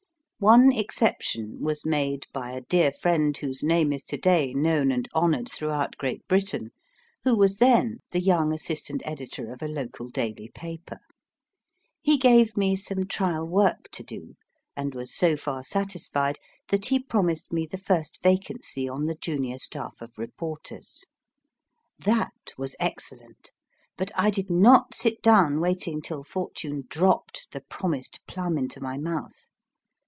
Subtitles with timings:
[0.43, 5.07] One exception was made by a dear friend whose name is to day known and
[5.13, 6.71] honoured throughout Great Britain,
[7.23, 10.97] who was then the young assistant editor of a local daily paper.
[12.01, 14.33] He gave me some trial work to do,
[14.75, 16.39] and was so far satisfied
[16.71, 21.05] that he promised me the first vacancy on the junior staff of reporters.
[21.99, 23.51] That was excellent,
[23.95, 28.97] but I did not sit down waiting till fortune dropped the promised plum into my
[28.97, 29.49] mouth.